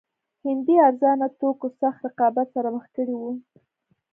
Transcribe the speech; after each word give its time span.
هندي 0.45 0.75
ارزانه 0.87 1.27
توکو 1.39 1.67
سخت 1.79 2.01
رقابت 2.07 2.47
سره 2.55 2.67
مخ 2.75 2.85
کړي 2.95 3.13
وو. 3.17 3.31